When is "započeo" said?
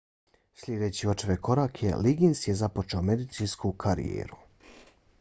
2.65-3.05